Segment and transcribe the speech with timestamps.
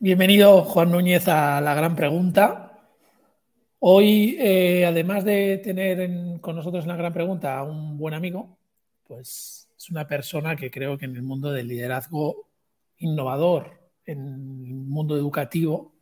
[0.00, 2.78] Bienvenido, Juan Núñez, a la gran pregunta.
[3.80, 8.56] Hoy, eh, además de tener con nosotros en la gran pregunta a un buen amigo,
[9.02, 12.46] pues es una persona que creo que en el mundo del liderazgo
[12.98, 13.72] innovador,
[14.06, 14.20] en
[14.68, 15.92] el mundo educativo,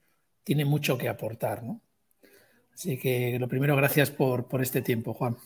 [0.45, 1.63] tiene mucho que aportar.
[1.63, 1.81] ¿no?
[2.75, 5.39] Así que lo primero, gracias por, por este tiempo, Juan.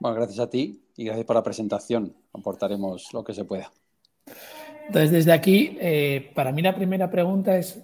[0.00, 2.16] Bueno, gracias a ti y gracias por la presentación.
[2.32, 3.70] Aportaremos lo que se pueda.
[4.90, 7.78] Entonces, desde aquí, eh, para mí la primera pregunta es,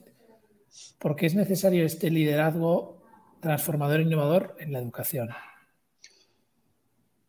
[0.99, 3.01] ¿por qué es necesario este liderazgo
[3.39, 5.29] transformador e innovador en la educación?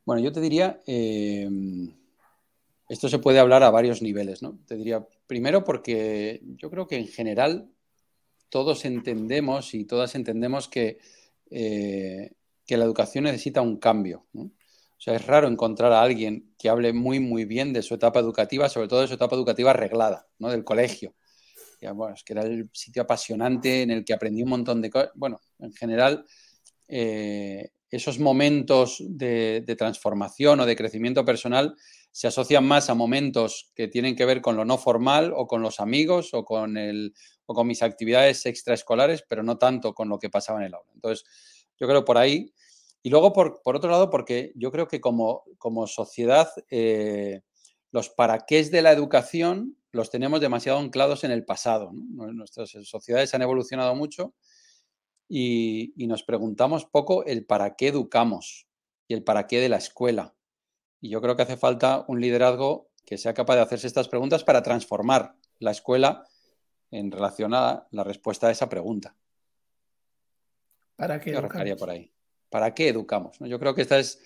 [0.03, 1.48] Bueno, yo te diría, eh,
[2.90, 4.58] esto se puede hablar a varios niveles, ¿no?
[4.66, 7.70] Te diría, primero porque yo creo que en general
[8.50, 10.98] todos entendemos y todas entendemos que,
[11.52, 12.31] eh,
[12.66, 14.25] que la educación necesita un cambio.
[14.97, 18.19] O sea, es raro encontrar a alguien que hable muy, muy bien de su etapa
[18.19, 20.49] educativa, sobre todo de su etapa educativa arreglada, ¿no?
[20.49, 21.16] Del colegio.
[21.94, 25.11] bueno, es que era el sitio apasionante en el que aprendí un montón de cosas.
[25.13, 26.25] Bueno, en general,
[26.88, 31.75] eh, esos momentos de, transformación o de crecimiento personal
[32.11, 35.61] se asocian más a momentos que tienen que ver con lo no formal o con
[35.61, 37.13] los amigos o con, el,
[37.45, 40.89] o con mis actividades extraescolares, pero no tanto con lo que pasaba en el aula.
[40.95, 41.25] Entonces,
[41.79, 42.52] yo creo por ahí
[43.03, 47.42] y luego, por, otro lado, porque yo creo que como, como sociedad, eh,
[47.92, 51.92] los para qué de la educación los tenemos demasiado anclados en el pasado.
[51.94, 54.34] Nuestras sociedades han evolucionado mucho
[55.30, 58.68] y, nos preguntamos poco el para qué educamos
[59.08, 60.36] y el para qué de la escuela.
[61.02, 64.44] Y yo creo que hace falta un liderazgo que sea capaz de hacerse estas preguntas
[64.44, 66.28] para transformar la escuela
[66.92, 69.16] en relación a la respuesta a esa pregunta.
[70.95, 71.31] ¿Para qué?
[71.31, 72.12] Yo por ahí.
[72.58, 73.38] ¿Para qué educamos?
[73.39, 74.19] Yo creo que esta es...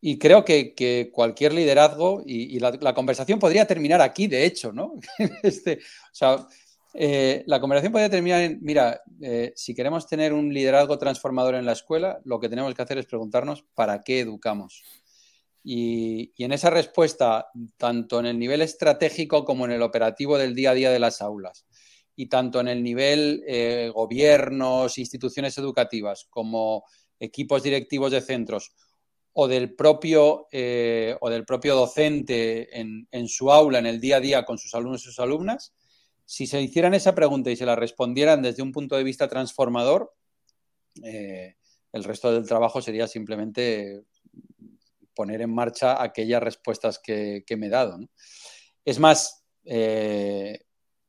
[0.00, 4.94] Y creo que, cualquier liderazgo, y, la, conversación podría terminar aquí, de hecho, ¿no?
[5.44, 6.48] este, o sea,
[6.94, 11.64] eh, la conversación podría terminar en, mira, eh, si queremos tener un liderazgo transformador en
[11.64, 14.82] la escuela, lo que tenemos que hacer es preguntarnos para qué educamos.
[15.62, 20.72] Y, en esa respuesta, tanto en el nivel estratégico como en el operativo del día
[20.72, 21.66] a día de las aulas,
[22.16, 26.82] y tanto en el nivel eh, gobiernos, instituciones educativas, como
[27.20, 28.74] equipos directivos de centros
[29.34, 34.20] o del propio, eh, o del propio docente en, su aula, en el día a
[34.20, 35.74] día con sus alumnos y sus alumnas,
[36.24, 40.14] si se hicieran esa pregunta y se la respondieran desde un punto de vista transformador,
[41.02, 41.56] eh,
[41.92, 44.04] el resto del trabajo sería simplemente
[45.14, 47.98] poner en marcha aquellas respuestas que, me he dado.
[48.84, 50.60] Es más, eh,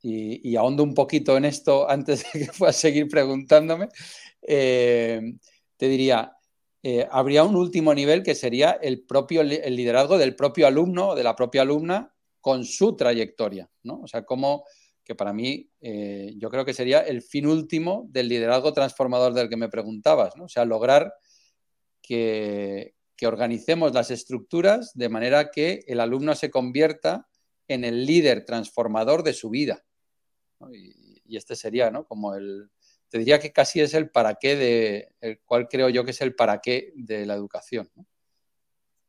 [0.02, 3.88] y, y, ahondo un poquito en esto antes de que puedas seguir preguntándome,
[5.78, 6.36] te diría,
[6.84, 11.16] eh, habría un último nivel que sería el propio el liderazgo del propio alumno o
[11.16, 14.02] de la propia alumna con su trayectoria, ¿no?
[14.02, 14.66] O sea, como
[15.04, 19.50] que para mí eh, yo creo que sería el fin último del liderazgo transformador del
[19.50, 20.46] que me preguntabas, ¿no?
[20.46, 21.14] O sea, lograr
[22.02, 22.94] que,
[23.26, 27.28] organicemos las estructuras de manera que el alumno se convierta
[27.68, 29.84] en el líder transformador de su vida.
[30.72, 32.06] Y, y, este sería, ¿no?
[32.06, 32.70] Como el,
[33.10, 36.22] te diría que casi es el para qué de, el cual creo yo que es
[36.22, 37.90] el para qué de la educación.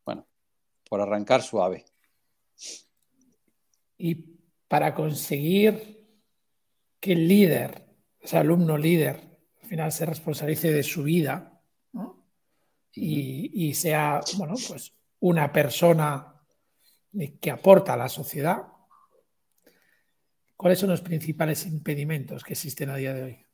[0.04, 0.26] Bueno,
[0.88, 1.84] por arrancar suave.
[3.98, 4.14] Y
[4.68, 6.06] para conseguir
[7.00, 7.86] que el líder,
[8.20, 9.16] ese alumno líder,
[9.62, 11.52] al final se responsabilice de su vida
[12.92, 16.34] y, y, sea, bueno, pues una persona
[17.40, 18.62] que aporta a la sociedad,
[20.56, 23.45] ¿cuáles son los principales impedimentos que existen a día de hoy?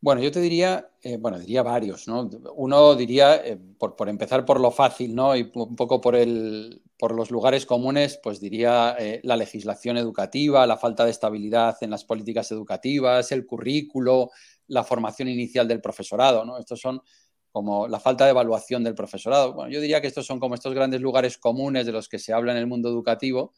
[0.00, 2.30] Bueno, yo te diría, eh, bueno, diría varios, ¿no?
[2.54, 5.34] Uno diría, eh, por, empezar por lo fácil, ¿no?
[5.36, 10.64] Y un poco por, el, por los lugares comunes, pues diría eh, la legislación educativa,
[10.68, 14.30] la falta de estabilidad en las políticas educativas, el currículo,
[14.68, 16.58] la formación inicial del profesorado, ¿no?
[16.58, 17.00] Estos son
[17.50, 19.52] como la falta de evaluación del profesorado.
[19.54, 22.32] Bueno, yo diría que estos son como estos grandes lugares comunes de los que se
[22.32, 23.52] habla en el mundo educativo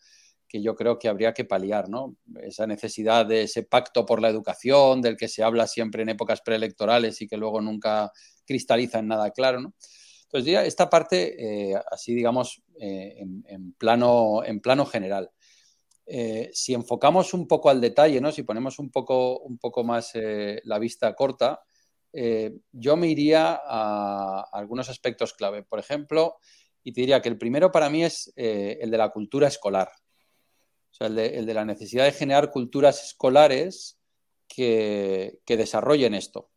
[0.50, 2.16] que yo creo que habría que paliar, ¿no?
[2.42, 6.40] Esa necesidad de ese pacto por la educación, del que se habla siempre en épocas
[6.40, 8.10] preelectorales y que luego nunca
[8.44, 9.60] cristaliza en nada claro.
[9.60, 13.14] Entonces, diría, esta parte, eh, así digamos, eh,
[13.46, 15.30] en, plano, en plano general.
[16.04, 18.32] Eh, si enfocamos un poco al detalle, ¿no?
[18.32, 20.14] si ponemos un poco, un poco más
[20.64, 21.62] la vista corta,
[22.72, 25.62] yo me iría a algunos aspectos clave.
[25.62, 26.38] Por ejemplo,
[26.82, 29.88] y te diría que el primero para mí es el de la cultura escolar
[31.06, 33.98] el de, la necesidad de generar culturas escolares
[34.48, 36.50] que, desarrollen esto.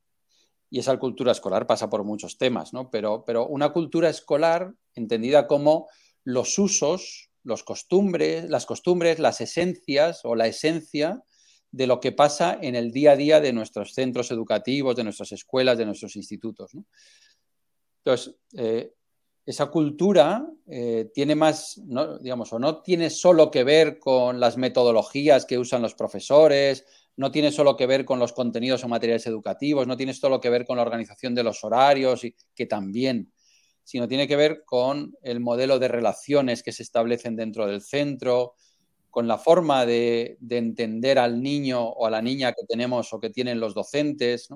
[0.69, 2.89] Y esa cultura escolar pasa por muchos temas, ¿no?
[2.89, 5.87] Pero, pero una cultura escolar entendida como
[6.23, 11.23] los usos, los costumbres, las costumbres, las esencias o la esencia
[11.71, 15.31] de lo que pasa en el día a día de nuestros centros educativos, de nuestras
[15.31, 16.71] escuelas, de nuestros institutos.
[18.03, 18.93] Entonces, eh,
[19.45, 21.81] esa cultura eh, tiene más,
[22.21, 26.85] digamos, o no tiene solo que ver con las metodologías que usan los profesores,
[27.17, 30.49] no tiene solo que ver con los contenidos o materiales educativos, no tiene solo que
[30.49, 33.31] ver con la organización de los horarios, y, que también,
[33.83, 38.55] sino tiene que ver con el modelo de relaciones que se establecen dentro del centro,
[39.09, 43.29] con la forma de, entender al niño o a la niña que tenemos o que
[43.29, 44.47] tienen los docentes.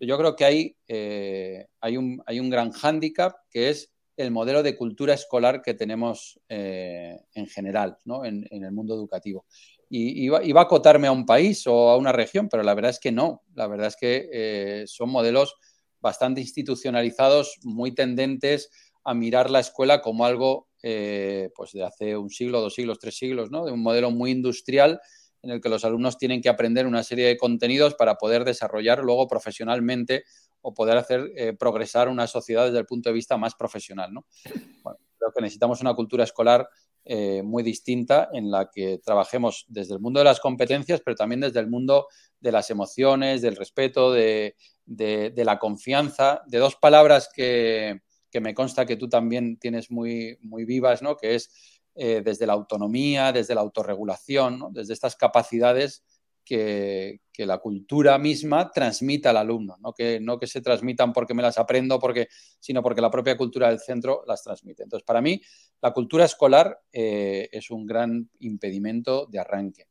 [0.00, 4.64] Yo creo que hay, eh, hay, un, hay un gran hándicap que es el modelo
[4.64, 9.46] de cultura escolar que tenemos eh, en general en, el mundo educativo.
[9.88, 12.98] Y iba, a acotarme a un país o a una región, pero la verdad es
[12.98, 13.42] que no.
[13.54, 15.54] La verdad es que eh, son modelos
[16.00, 18.70] bastante institucionalizados, muy tendentes
[19.04, 23.16] a mirar la escuela como algo eh, pues de hace un siglo, dos siglos, tres
[23.16, 23.64] siglos, ¿no?
[23.64, 25.00] de un modelo muy industrial
[25.42, 28.98] en el que los alumnos tienen que aprender una serie de contenidos para poder desarrollar
[29.04, 30.24] luego profesionalmente
[30.68, 34.12] o poder hacer eh, progresar una sociedad desde el punto de vista más profesional.
[34.12, 34.26] ¿no?
[34.44, 36.68] creo que necesitamos una cultura escolar
[37.04, 41.40] eh, muy distinta en la que trabajemos desde el mundo de las competencias, pero también
[41.40, 42.06] desde el mundo
[42.38, 44.54] de las emociones, del respeto, de,
[44.86, 48.00] la confianza, de dos palabras que,
[48.40, 51.16] me consta que tú también tienes muy, vivas, ¿no?
[51.16, 51.50] que es
[51.94, 56.04] eh, desde la autonomía, desde la autorregulación, desde estas capacidades
[56.48, 61.42] que, la cultura misma transmita al alumno, no que, no que se transmitan porque me
[61.42, 62.26] las aprendo, porque,
[62.58, 64.82] sino porque la propia cultura del centro las transmite.
[64.82, 65.40] Entonces, para mí,
[65.80, 69.86] la cultura escolar eh, es un gran impedimento de arranque.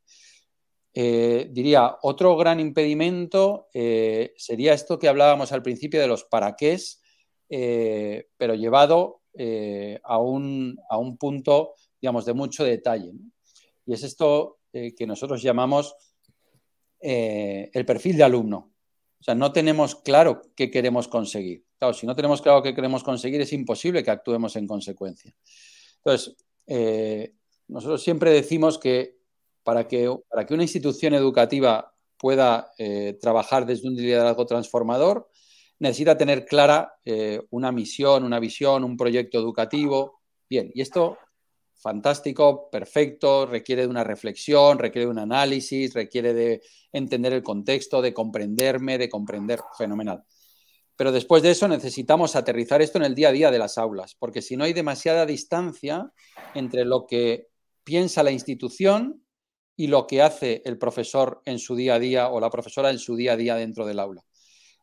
[0.92, 6.54] Eh, diría, otro gran impedimento eh, sería esto que hablábamos al principio de los para
[7.48, 9.22] pero llevado
[10.02, 13.12] a un, a, un, punto, digamos, de mucho detalle.
[13.86, 15.94] Y es esto que nosotros llamamos
[17.00, 18.72] eh, el perfil de alumno.
[19.20, 21.64] O sea, no tenemos claro qué queremos conseguir.
[21.78, 25.34] Claro, si no tenemos claro qué queremos conseguir, es imposible que actuemos en consecuencia.
[25.98, 26.36] Entonces,
[26.66, 27.34] eh,
[27.68, 29.18] nosotros siempre decimos que
[29.62, 35.28] para, que para que una institución educativa pueda eh, trabajar desde un liderazgo transformador,
[35.78, 36.94] necesita tener clara
[37.50, 40.20] una misión, una visión, un proyecto educativo.
[40.50, 41.16] Bien, y esto
[41.78, 48.02] fantástico, perfecto, requiere de una reflexión, requiere de un análisis, requiere de entender el contexto,
[48.02, 50.24] de comprenderme, de comprender, fenomenal.
[50.96, 54.16] Pero después de eso necesitamos aterrizar esto en el día a día de las aulas,
[54.18, 56.12] porque si no hay demasiada distancia
[56.54, 57.46] entre lo que
[57.84, 59.24] piensa la institución
[59.76, 62.98] y lo que hace el profesor en su día a día o la profesora en
[62.98, 64.24] su día a día dentro del aula.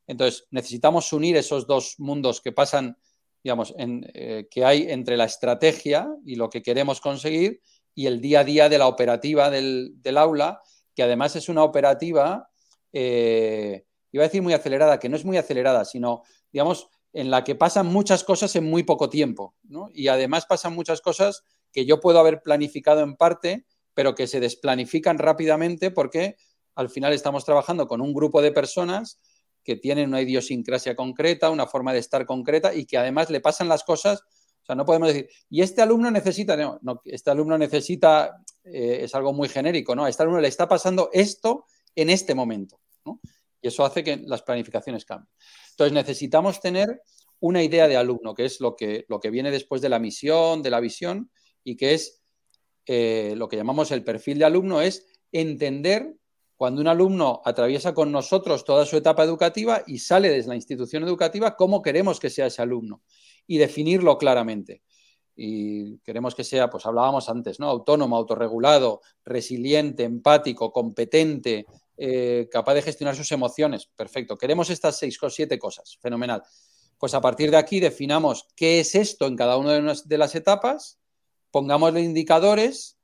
[0.08, 2.98] Entonces, necesitamos unir esos dos mundos que pasan
[3.46, 7.62] digamos, en, eh, que hay entre la estrategia y lo que queremos conseguir
[7.94, 10.64] y el día a día de la operativa del, aula,
[10.96, 12.50] que además es una operativa,
[12.92, 17.44] eh, iba a decir muy acelerada, que no es muy acelerada, sino, digamos, en la
[17.44, 19.54] que pasan muchas cosas en muy poco tiempo,
[19.94, 24.40] Y además pasan muchas cosas que yo puedo haber planificado en parte, pero que se
[24.40, 26.36] desplanifican rápidamente porque
[26.74, 29.20] al final estamos trabajando con un grupo de personas
[29.66, 33.68] que tienen una idiosincrasia concreta, una forma de estar concreta y que además le pasan
[33.68, 34.22] las cosas.
[34.22, 39.16] O sea, no podemos decir, y este alumno necesita, no, este alumno necesita, eh, es
[39.16, 40.06] algo muy genérico, ¿no?
[40.06, 43.20] A este alumno le está pasando esto en este momento, ¿no?
[43.62, 45.30] Y eso hace que las planificaciones cambien.
[45.72, 47.02] Entonces, necesitamos tener
[47.40, 50.62] una idea de alumno, que es lo que, lo que viene después de la misión,
[50.62, 51.32] de la visión,
[51.64, 52.22] y que es
[52.86, 56.16] eh, lo que llamamos el perfil de alumno, es entender
[56.56, 61.04] cuando un alumno atraviesa con nosotros toda su etapa educativa y sale desde la institución
[61.04, 63.02] educativa, cómo queremos que sea ese alumno
[63.46, 64.82] y definirlo claramente.
[65.36, 67.70] Y queremos que sea, pues hablábamos antes, ¿no?
[67.70, 71.66] Autónomo, autorregulado, resiliente, empático, competente,
[71.98, 73.90] eh, capaz de gestionar sus emociones.
[73.96, 74.38] Perfecto.
[74.38, 75.98] Queremos estas seis o siete cosas.
[76.02, 76.42] Fenomenal.
[76.98, 81.00] Pues a partir de aquí definamos qué es esto en cada una de las etapas,
[81.52, 82.98] pongámosle indicadores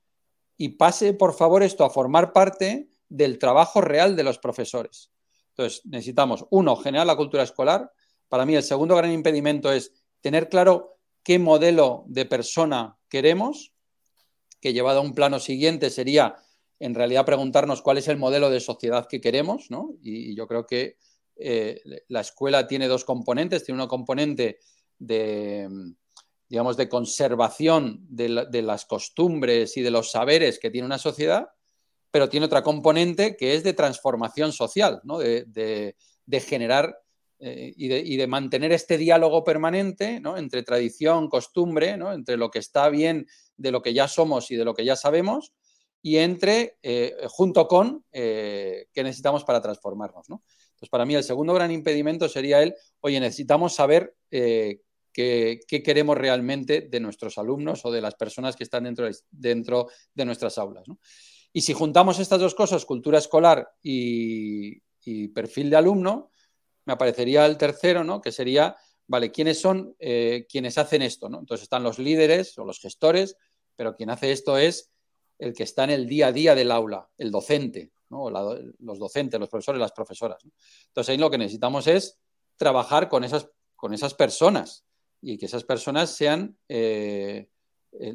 [0.56, 5.12] y pase, por favor, esto a formar parte del trabajo real de los profesores.
[5.50, 7.92] Entonces, necesitamos, uno, generar la cultura escolar.
[8.30, 9.92] Para mí, el segundo gran impedimento es
[10.22, 13.74] tener claro qué modelo de persona queremos,
[14.62, 16.36] que llevado a un plano siguiente sería,
[16.80, 19.94] en realidad, preguntarnos cuál es el modelo de sociedad que queremos, ¿no?
[20.02, 20.98] Y, yo creo que
[21.36, 23.66] eh, la escuela tiene dos componentes.
[23.66, 24.60] Tiene una componente
[24.98, 25.68] de,
[26.48, 31.50] digamos, de conservación de las costumbres y de los saberes que tiene una sociedad
[32.12, 35.96] pero tiene otra componente que es de transformación social, de,
[36.42, 36.98] generar
[37.40, 43.26] eh, y, de, mantener este diálogo permanente entre tradición, costumbre, entre lo que está bien
[43.56, 45.54] de lo que ya somos y de lo que ya sabemos,
[46.04, 50.30] y entre, eh, junto con, qué necesitamos para transformarnos.
[50.30, 50.44] ¿no?
[50.72, 56.82] Entonces, para mí el segundo gran impedimento sería el, oye, necesitamos saber qué, queremos realmente
[56.82, 60.84] de nuestros alumnos o de las personas que están dentro de, dentro de nuestras aulas.
[61.54, 64.80] Y si juntamos estas dos cosas, cultura escolar y,
[65.34, 66.32] perfil de alumno,
[66.86, 68.22] me aparecería el tercero, ¿no?
[68.22, 68.76] Que sería,
[69.08, 71.30] vale, ¿quiénes son eh, quienes hacen esto?
[71.30, 71.40] ¿no?
[71.40, 73.36] Entonces están los líderes o los gestores,
[73.76, 74.92] pero quien hace esto es
[75.40, 78.30] el que está en el día a día del aula, el docente, ¿no?
[78.30, 80.44] los docentes, los profesores, las profesoras.
[80.88, 82.20] Entonces ahí lo que necesitamos es
[82.58, 84.86] trabajar con esas, con esas personas
[85.20, 87.50] y que esas personas sean, eh,
[88.00, 88.14] eh,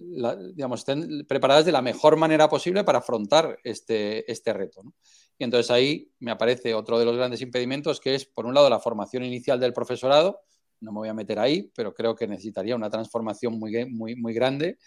[0.55, 4.83] digamos, estén preparadas de la mejor manera posible para afrontar este, este reto.
[4.83, 4.95] ¿no?
[5.39, 8.71] Y entonces ahí me aparece otro de los grandes impedimentos, que es, por un lado,
[8.71, 10.41] la formación inicial del profesorado.
[10.81, 14.33] No me voy a meter ahí, pero creo que necesitaría una transformación muy, muy, muy
[14.33, 14.79] grande.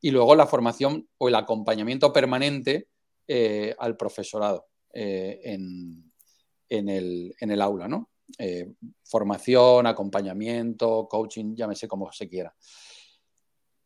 [0.00, 2.88] Y luego la formación o el acompañamiento permanente
[3.26, 8.10] eh, al profesorado eh, en, el, aula, ¿no?
[9.04, 12.54] Formación, acompañamiento, coaching, llámese como se quiera.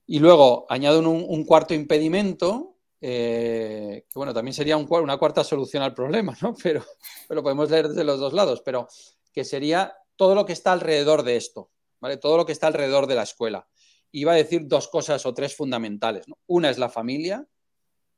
[0.06, 2.72] Y luego añado un cuarto impedimento,
[3.04, 6.54] eh, que bueno, también sería una cuarta solución al problema, ¿no?
[6.62, 6.84] Pero,
[7.28, 8.86] lo podemos leer desde los dos lados, pero
[9.32, 12.16] que sería todo lo que está alrededor de esto, ¿vale?
[12.16, 13.66] Todo lo que está alrededor de la escuela.
[14.12, 16.26] Iba a decir dos cosas o tres fundamentales.
[16.46, 17.44] Una es la familia,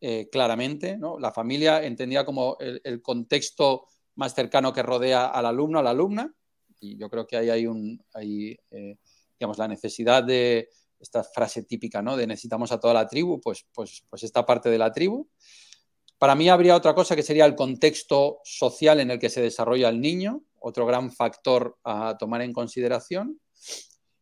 [0.01, 1.19] eh, claramente, ¿no?
[1.19, 3.87] La familia entendida como el, contexto
[4.17, 6.35] más cercano que rodea al alumno, a la alumna,
[6.79, 8.99] y yo creo que ahí hay un, hay, eh,
[9.39, 10.69] digamos, la necesidad de,
[11.05, 12.17] esta frase típica, ¿no?
[12.17, 15.29] De necesitamos a toda la tribu, pues, pues, pues esta parte de la tribu.
[16.19, 19.89] Para mí habría otra cosa que sería el contexto social en el que se desarrolla
[19.89, 23.41] el niño, otro gran factor a tomar en consideración.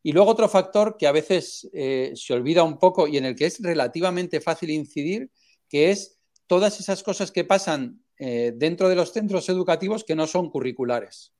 [0.02, 3.36] Y luego otro factor que a veces eh, se olvida un poco y en el
[3.36, 5.30] que es relativamente fácil incidir,
[5.68, 10.26] que es todas esas cosas que pasan eh, dentro de los centros educativos que no
[10.26, 11.32] son curriculares.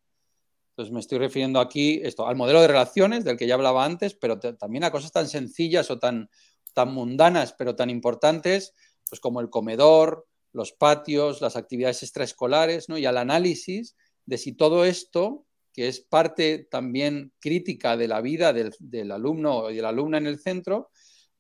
[0.73, 4.15] Entonces me estoy refiriendo aquí esto, al modelo de relaciones del que ya hablaba antes,
[4.15, 6.31] pero también a cosas tan sencillas o tan,
[6.73, 8.73] tan mundanas, pero tan importantes,
[9.07, 12.97] pues como el comedor, los patios, las actividades extraescolares, ¿no?
[12.97, 18.55] y al análisis de si todo esto, que es parte también crítica de la vida
[18.55, 20.91] del, alumno y de la alumna en el centro,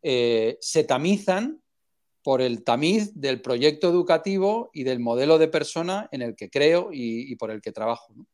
[0.02, 1.62] eh, se tamizan
[2.22, 6.90] por el tamiz del proyecto educativo y del modelo de persona en el que creo
[6.92, 8.12] y, y por el que trabajo.
[8.14, 8.26] ¿no?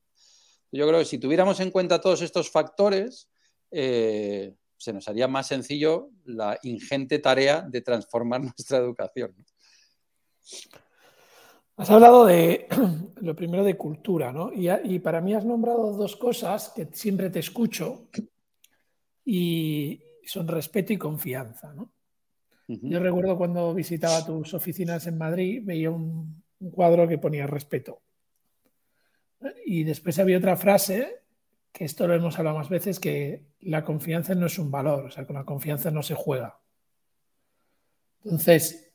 [0.70, 3.28] Yo creo que si tuviéramos en cuenta todos estos factores,
[3.70, 9.34] eh, se nos haría más sencillo la ingente tarea de transformar nuestra educación.
[11.76, 12.66] Has hablado de
[13.20, 14.50] lo primero de cultura, ¿no?
[14.52, 18.08] Y, para mí has nombrado dos cosas que siempre te escucho
[19.24, 21.92] y son respeto y confianza, ¿no?
[22.66, 28.02] Yo recuerdo cuando visitaba tus oficinas en Madrid, veía un cuadro que ponía respeto.
[29.64, 31.22] Y después había otra frase,
[31.72, 35.10] que esto lo hemos hablado más veces, que la confianza no es un valor, o
[35.10, 36.58] sea, con la confianza no se juega.
[38.24, 38.92] Entonces,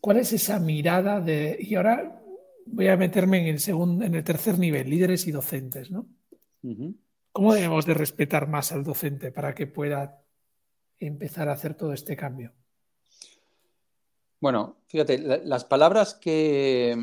[0.00, 1.56] ¿cuál es esa mirada de...
[1.60, 2.22] Y ahora
[2.66, 6.06] voy a meterme en el, segundo, en el tercer nivel, líderes y docentes, ¿no?
[7.32, 10.22] ¿Cómo debemos de respetar más al docente para que pueda
[10.98, 12.52] empezar a hacer todo este cambio?
[14.40, 16.96] Bueno, fíjate, las palabras que,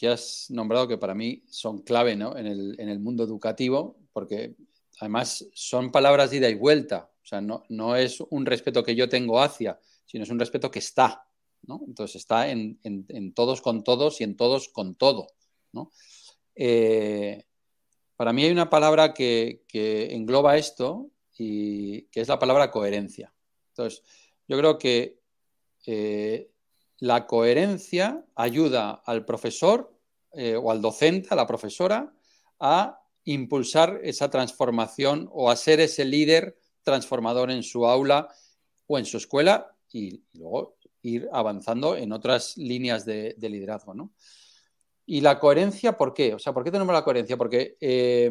[0.00, 4.56] que has nombrado que para mí son clave en, el, mundo educativo, porque
[4.98, 7.10] además son palabras de ida y vuelta.
[7.22, 10.78] O sea, no, es un respeto que yo tengo hacia, sino es un respeto que
[10.78, 11.28] está.
[11.86, 12.78] Entonces está en,
[13.34, 15.26] todos con todos y en todos con todo.
[16.54, 17.44] Eh,
[18.16, 19.66] para mí hay una palabra que,
[20.12, 23.34] engloba esto y que es la palabra coherencia.
[23.72, 24.02] Entonces,
[24.48, 25.20] yo creo que
[25.84, 26.50] eh,
[27.00, 29.92] la coherencia ayuda al profesor
[30.32, 32.12] eh, o al docente, a la profesora,
[32.60, 38.28] a impulsar esa transformación o a ser ese líder transformador en su aula
[38.86, 43.94] o en su escuela y, luego ir avanzando en otras líneas de, liderazgo.
[43.94, 44.12] ¿no?
[45.06, 46.34] Y la coherencia, ¿por qué?
[46.34, 47.38] O sea, ¿por qué tenemos la coherencia?
[47.38, 48.30] Porque eh,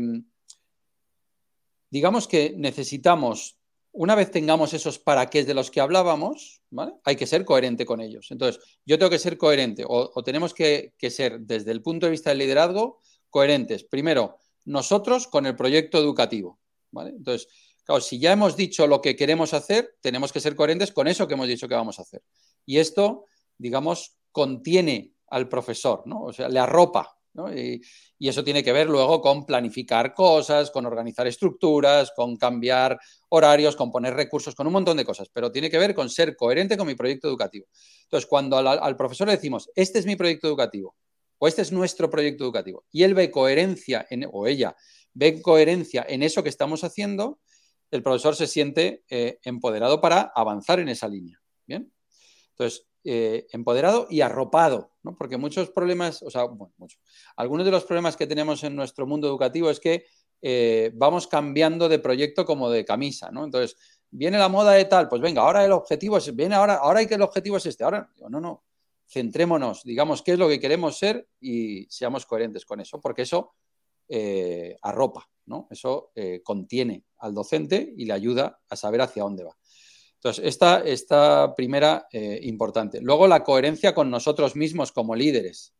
[1.89, 3.58] digamos que necesitamos
[3.91, 6.61] una vez tengamos esos para qué de los que hablábamos,
[7.03, 8.27] hay que ser coherente con ellos.
[8.29, 12.29] Entonces, yo tengo que ser coherente o, tenemos que, ser, desde el punto de vista
[12.29, 13.83] del liderazgo, coherentes.
[13.83, 16.59] Primero, nosotros con el proyecto educativo.
[16.93, 17.47] Entonces,
[17.83, 21.27] claro, si ya hemos dicho lo que queremos hacer, tenemos que ser coherentes con eso
[21.27, 22.21] que hemos dicho que vamos a hacer.
[22.65, 23.25] Y esto,
[23.57, 26.23] digamos, contiene al profesor, ¿no?
[26.23, 27.18] O sea, le arropa,
[27.55, 27.81] Y,
[28.27, 33.91] eso tiene que ver luego con planificar cosas, con organizar estructuras, con cambiar horarios, con
[33.91, 36.87] poner recursos, con un montón de cosas, pero tiene que ver con ser coherente con
[36.87, 37.67] mi proyecto educativo.
[38.03, 40.95] Entonces, cuando al, profesor le decimos, este es mi proyecto educativo,
[41.37, 44.75] o este es nuestro proyecto educativo, y él ve coherencia, o ella
[45.13, 47.39] ve coherencia en eso que estamos haciendo,
[47.91, 51.39] el profesor se siente eh, empoderado para avanzar en esa línea.
[51.65, 51.91] Bien.
[52.51, 55.15] Entonces, eh, empoderado y arropado, ¿no?
[55.15, 56.99] porque muchos problemas, o sea, bueno, muchos,
[57.37, 60.05] algunos de los problemas que tenemos en nuestro mundo educativo es que
[60.41, 63.45] eh, vamos cambiando de proyecto como de camisa, ¿no?
[63.45, 63.77] Entonces,
[64.11, 67.07] viene la moda de tal, pues venga, ahora el objetivo es, viene ahora, ahora hay
[67.07, 68.63] que el objetivo es este, ahora, no, no,
[69.07, 73.53] centrémonos, digamos qué es lo que queremos ser y seamos coherentes con eso, porque eso
[74.09, 75.67] eh, arropa, ¿no?
[75.71, 76.11] Eso
[76.43, 79.57] contiene al docente y le ayuda a saber hacia dónde va.
[80.19, 82.99] Entonces, esta, esta primera eh, importante.
[83.01, 85.73] Luego, la coherencia con nosotros mismos como líderes.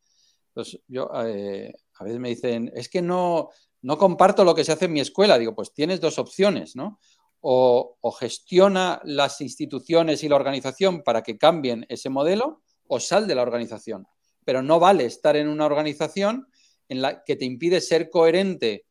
[0.47, 3.49] Entonces, yo eh, a veces me dicen, es que no,
[3.81, 5.37] no comparto lo que se hace en mi escuela.
[5.37, 7.01] Digo, pues tienes dos opciones, ¿no?
[7.41, 13.27] O, o, gestiona las instituciones y la organización para que cambien ese modelo, o sal
[13.27, 14.07] de la organización.
[14.45, 16.47] Pero no vale estar en una organización
[16.87, 18.85] en la que te impide ser coherente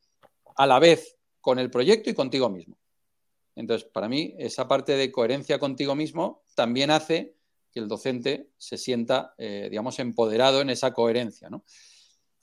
[0.56, 2.78] a la vez con el proyecto y contigo mismo.
[3.58, 7.34] Entonces, para mí, esa parte de coherencia contigo mismo también hace
[7.72, 11.48] que el docente se sienta, eh, digamos, empoderado en esa coherencia.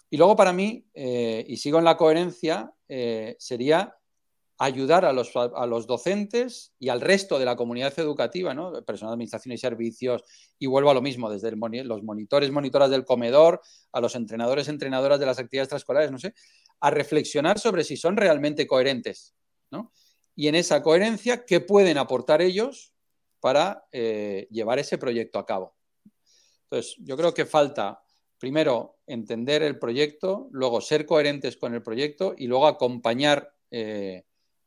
[0.10, 3.95] Y luego, para mí, eh, y sigo en la coherencia, eh, sería
[4.57, 8.84] ayudar a los, docentes y al resto de la comunidad educativa, ¿no?
[8.84, 10.22] personal de administración y servicios,
[10.60, 13.62] y vuelvo a lo mismo, desde los monitores, monitoras del comedor,
[13.93, 16.34] a los entrenadores, entrenadoras de las actividades extraescolares, no sé,
[16.81, 19.34] a reflexionar sobre si son realmente coherentes.
[19.72, 19.91] ¿no?
[20.36, 22.94] Y en esa coherencia, ¿qué pueden aportar ellos
[23.39, 25.75] para eh, llevar ese proyecto a cabo?
[26.63, 28.04] Entonces, yo creo que falta,
[28.38, 34.25] primero, entender el proyecto, luego ser coherentes con el proyecto y luego acompañar eh,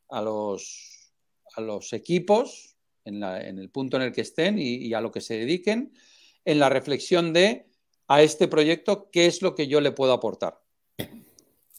[0.09, 1.13] a, los,
[1.55, 5.37] a, los, equipos en, el punto en el que estén y, a lo que se
[5.37, 5.93] dediquen
[6.45, 7.67] en la reflexión de
[8.07, 10.61] a este proyecto qué es lo que yo le puedo aportar.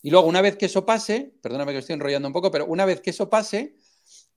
[0.02, 2.84] Y luego, una vez que eso pase, perdóname que estoy enrollando un poco, pero una
[2.84, 3.74] vez que eso pase,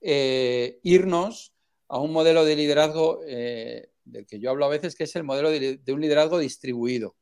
[0.00, 1.54] eh, irnos
[1.88, 5.24] a un modelo de liderazgo eh, del que yo hablo a veces, que es el
[5.24, 7.16] modelo de, un liderazgo distribuido.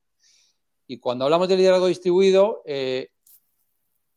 [0.86, 3.10] Y cuando hablamos de liderazgo distribuido, eh,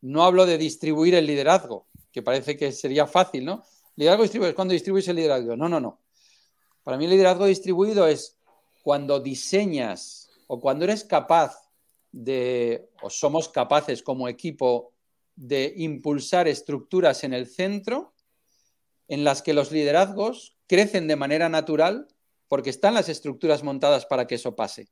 [0.02, 3.64] no hablo de distribuir el liderazgo, que parece que sería fácil, ¿no?
[3.96, 5.56] Liderazgo distribuido es cuando distribuyes el liderazgo.
[5.56, 6.02] No, no, no.
[6.84, 8.38] Para mí el liderazgo distribuido es
[8.84, 11.70] cuando diseñas o cuando eres capaz
[12.12, 14.94] de, o somos capaces como equipo
[15.36, 18.15] de impulsar estructuras en el centro
[19.08, 22.08] en las que los liderazgos crecen de manera natural
[22.48, 24.90] porque están las estructuras montadas para que eso pase.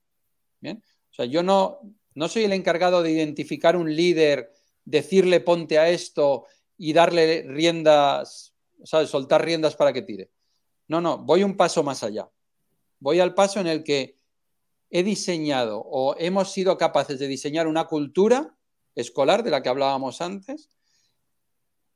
[0.60, 0.84] ¿Bien?
[1.12, 1.80] O sea, yo no,
[2.16, 4.52] no soy el encargado de identificar un líder,
[4.86, 6.46] decirle ponte a esto
[6.78, 9.10] y darle riendas, ¿sabes?
[9.10, 10.32] soltar riendas para que tire.
[10.88, 12.30] No, no, voy un paso más allá.
[13.00, 14.18] Voy al paso en el que
[14.90, 18.56] he diseñado o hemos sido capaces de diseñar una cultura
[18.96, 20.70] escolar de la que hablábamos antes,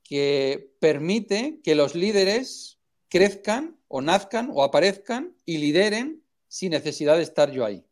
[0.07, 7.23] que permite que los líderes crezcan o nazcan o aparezcan y lideren sin necesidad de
[7.23, 7.83] estar yo ahí.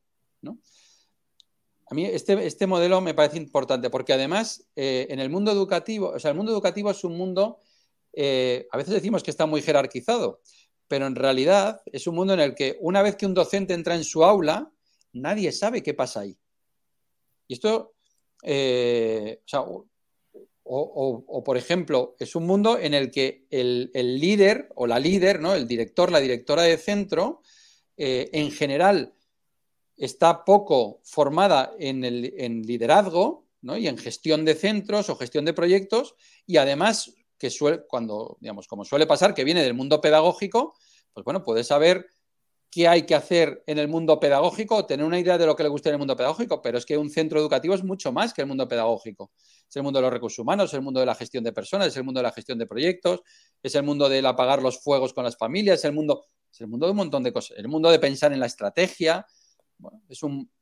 [1.88, 6.10] A mí este, este, modelo me parece importante porque además eh, en el mundo educativo,
[6.10, 7.60] o sea, el mundo educativo es un mundo,
[8.13, 10.41] eh, a veces decimos que está muy jerarquizado,
[10.88, 13.95] pero en realidad es un mundo en el que una vez que un docente entra
[13.95, 14.71] en su aula,
[15.13, 16.38] nadie sabe qué pasa ahí.
[17.47, 17.93] Y esto,
[18.41, 19.63] eh, o sea,
[20.67, 25.54] o, por ejemplo, es un mundo en el que el, líder o la líder, ¿no?
[25.54, 27.41] el director, la directora de centro,
[27.97, 29.13] eh, en general
[29.95, 35.54] está poco formada en, el, en liderazgo y en gestión de centros o gestión de
[35.54, 40.75] proyectos y además que suele, cuando, digamos, como suele pasar, que viene del mundo pedagógico,
[41.13, 42.08] pues bueno, puede saber
[42.71, 45.69] qué hay que hacer en el mundo pedagógico, tener una idea de lo que le
[45.69, 48.41] gusta en el mundo pedagógico, pero es que un centro educativo es mucho más que
[48.41, 49.32] el mundo pedagógico.
[49.75, 51.88] Es el mundo de los recursos humanos, es el mundo de la gestión de personas,
[51.88, 53.21] es el mundo de la gestión de proyectos,
[53.61, 56.67] es el mundo del apagar los fuegos con las familias, es el mundo, es el
[56.67, 59.25] mundo de un montón de cosas, el mundo de pensar en la estrategia.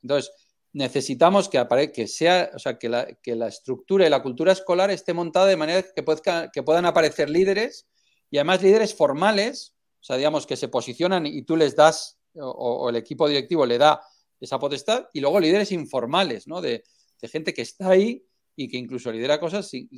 [0.02, 0.32] entonces,
[0.72, 4.90] necesitamos que, que sea, o sea, que la, que la, estructura y la cultura escolar
[4.90, 6.04] esté montada de manera que,
[6.52, 7.88] que puedan aparecer líderes
[8.32, 9.74] y además líderes formales
[10.04, 13.78] o sea, digamos que se posicionan y tú les das, o, el equipo directivo le
[13.78, 14.02] da
[14.38, 16.60] esa potestad, y luego líderes informales, ¿no?
[16.60, 16.84] De,
[17.32, 18.22] gente que está ahí
[18.56, 19.90] y que incluso lidera cosas sin,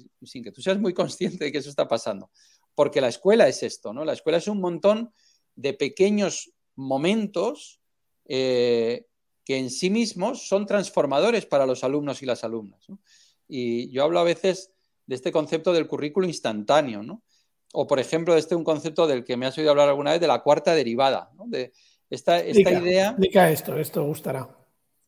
[0.43, 2.31] que tú seas muy consciente de que eso está pasando.
[2.73, 4.05] Porque la escuela es esto, ¿no?
[4.05, 5.13] La escuela es un montón
[5.55, 7.79] de pequeños momentos
[8.27, 9.05] eh,
[9.43, 12.85] que en sí mismos son transformadores para los alumnos y las alumnas.
[13.47, 14.71] Y yo hablo a veces
[15.05, 17.23] de este concepto del currículo instantáneo, ¿no?
[17.73, 20.21] O, por ejemplo, de este un concepto del que me has oído hablar alguna vez,
[20.21, 21.73] de la cuarta derivada, De
[22.09, 23.09] esta, esta idea...
[23.09, 24.49] Explica esto, esto gustará.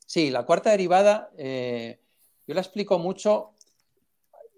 [0.06, 2.00] Sí, la cuarta derivada, eh,
[2.48, 3.52] yo la explico mucho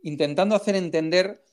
[0.04, 1.43] intentando hacer entender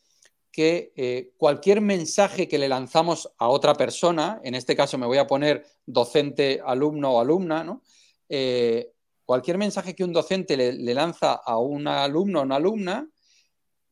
[0.53, 5.19] que eh, cualquier mensaje que le lanzamos a otra persona, en este caso me voy
[5.19, 7.83] a poner docente, alumno o alumna, ¿no?
[8.29, 8.93] Eh,
[9.25, 13.11] cualquier mensaje que un docente le, lanza a un alumno o una alumna,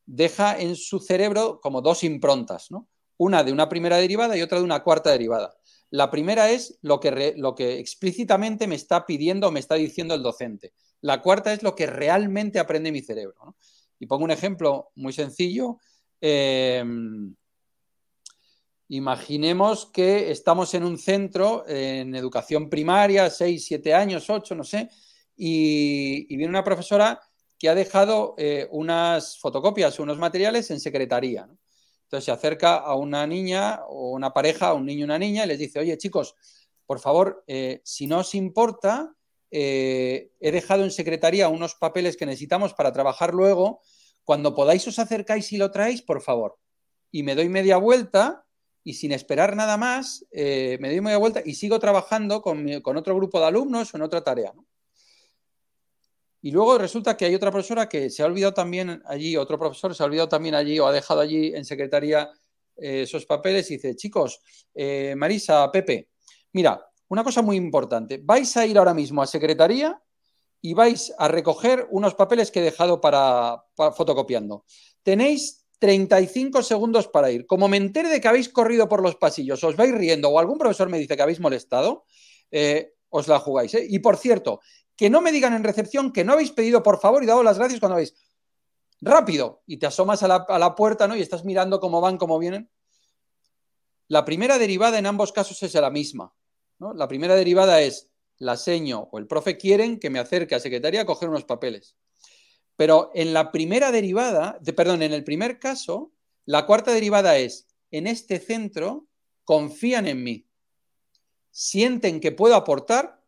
[0.06, 2.88] deja en su cerebro como dos improntas, ¿no?
[3.16, 5.56] Una de una primera derivada y otra de una cuarta derivada.
[5.90, 10.14] La primera es lo que, lo que explícitamente me está pidiendo o me está diciendo
[10.14, 10.72] el docente.
[11.04, 13.56] La cuarta es lo que realmente aprende mi cerebro.
[13.98, 15.78] Y pongo un ejemplo muy sencillo.
[16.18, 17.34] Em,
[18.88, 24.88] imaginemos que estamos en un centro en educación primaria, 6, 7 años, 8, no sé,
[25.36, 27.20] y, viene una profesora
[27.58, 31.46] que ha dejado eh, unas fotocopias unos materiales en secretaría.
[32.04, 35.48] Entonces se acerca a una niña o una pareja, un niño y una niña, y
[35.48, 36.34] les dice, oye chicos,
[36.86, 39.14] por favor, eh, si no os importa,
[39.56, 43.80] eh, he dejado en secretaría unos papeles que necesitamos para trabajar luego.
[44.24, 46.58] Cuando podáis os acercáis y lo traéis, por favor.
[47.12, 48.46] Y me doy media vuelta
[48.82, 53.38] y sin esperar nada más, me doy media vuelta y sigo trabajando con, otro grupo
[53.38, 54.52] de alumnos o en otra tarea.
[56.42, 59.94] Y luego resulta que hay otra profesora que se ha olvidado también allí, otro profesor
[59.94, 62.30] se ha olvidado también allí o ha dejado allí en secretaría
[62.76, 64.40] eh, esos papeles y dice, chicos,
[64.74, 66.10] eh, Marisa, Pepe,
[66.52, 70.02] mira, una cosa muy importante, vais a ir ahora mismo a secretaría
[70.60, 73.64] y vais a recoger unos papeles que he dejado para,
[73.96, 74.64] fotocopiando.
[75.02, 77.46] Tenéis 35 segundos para ir.
[77.46, 80.58] Como me entere de que habéis corrido por los pasillos, os vais riendo o algún
[80.58, 82.04] profesor me dice que habéis molestado,
[82.50, 83.74] eh, os la jugáis.
[83.74, 84.60] Y por cierto,
[84.96, 87.58] que no me digan en recepción que no habéis pedido por favor y dado las
[87.58, 88.14] gracias cuando habéis.
[89.00, 89.62] Rápido.
[89.66, 91.14] Y te asomas a la, puerta, ¿no?
[91.14, 92.70] Y estás mirando cómo van, cómo vienen.
[94.08, 96.32] La primera derivada en ambos casos es la misma.
[96.92, 101.02] La primera derivada es la seño o el profe quieren que me acerque a secretaría
[101.02, 101.96] a coger unos papeles.
[102.76, 106.12] Pero en la primera derivada, de, perdón, en el primer caso,
[106.44, 109.06] la cuarta derivada es, en este centro
[109.44, 110.46] confían en mí,
[111.50, 113.22] sienten que puedo aportar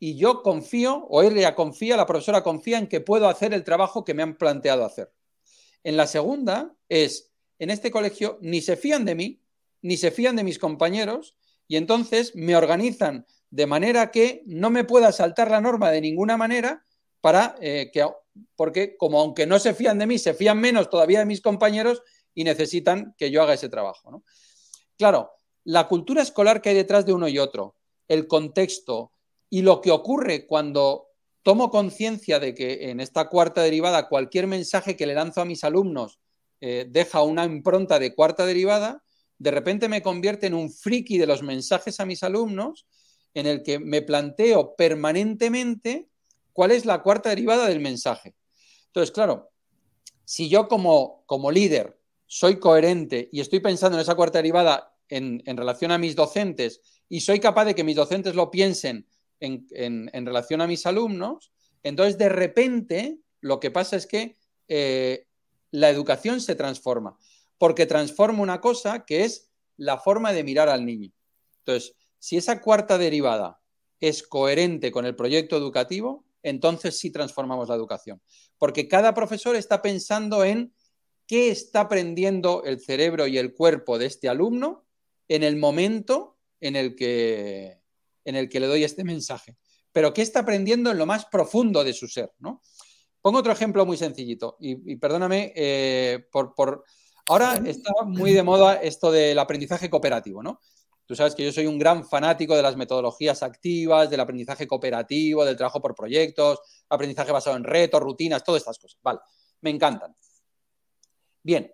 [0.00, 4.04] y yo confío, o ella confía, la profesora confía en que puedo hacer el trabajo
[4.04, 5.12] que me han planteado hacer.
[5.84, 9.40] En la segunda es, en este colegio ni se fían de mí,
[9.82, 11.36] ni se fían de mis compañeros,
[11.68, 16.36] y entonces me organizan de manera que no me pueda saltar la norma de ninguna
[16.36, 16.84] manera
[17.20, 18.06] para eh, que,
[18.56, 22.02] porque como aunque no se fían de mí, se fían menos todavía de mis compañeros
[22.34, 24.22] y necesitan que yo haga ese trabajo.
[24.96, 25.30] Claro,
[25.64, 27.76] la cultura escolar que hay detrás de uno y otro,
[28.08, 29.12] el contexto,
[29.50, 31.08] y lo que ocurre cuando
[31.42, 35.64] tomo conciencia de que en esta cuarta derivada cualquier mensaje que le lanzo a mis
[35.64, 36.20] alumnos
[36.60, 39.02] eh, deja una impronta de cuarta derivada,
[39.38, 42.86] de repente me convierte en un friki de los mensajes a mis alumnos,
[43.34, 46.08] en el que me planteo permanentemente
[46.52, 48.34] cuál es la cuarta derivada del mensaje.
[48.86, 49.50] Entonces, claro,
[50.24, 55.42] si yo como, como líder soy coherente y estoy pensando en esa cuarta derivada en,
[55.56, 59.06] relación a mis docentes y soy capaz de que mis docentes lo piensen
[59.40, 64.36] en, relación a mis alumnos, entonces de repente lo que pasa es que
[64.68, 65.26] eh,
[65.70, 67.16] la educación se transforma,
[67.58, 71.12] porque transforma una cosa que es la forma de mirar al niño.
[71.58, 73.60] Entonces, si esa cuarta derivada
[74.00, 78.22] es coherente con el proyecto educativo, entonces sí transformamos la educación.
[78.58, 80.72] Porque cada profesor está pensando en
[81.26, 84.86] qué está aprendiendo el cerebro y el cuerpo de este alumno
[85.28, 87.80] en el momento en el que,
[88.24, 89.56] en el que le doy este mensaje,
[89.92, 92.62] pero que está aprendiendo en lo más profundo de su ser, ¿no?
[93.20, 96.84] Pongo otro ejemplo muy sencillito y, perdóname eh, por,
[97.28, 100.60] Ahora está muy de moda esto del aprendizaje cooperativo, ¿no?
[101.04, 105.44] Tú sabes que yo soy un gran fanático de las metodologías activas, del aprendizaje cooperativo,
[105.44, 108.98] del trabajo por proyectos, aprendizaje basado en retos, rutinas, todas estas cosas.
[109.02, 109.20] Vale,
[109.62, 110.14] me encantan.
[111.42, 111.72] Bien,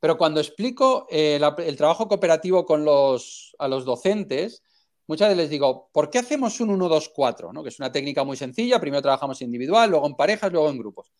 [0.00, 4.62] pero cuando explico eh, el, trabajo cooperativo con los, a los docentes,
[5.08, 7.52] muchas veces les digo, ¿por qué hacemos un 1, 2, 4?
[7.52, 7.62] ¿no?
[7.62, 11.12] Que es una técnica muy sencilla, primero trabajamos individual, luego en parejas, luego en grupos.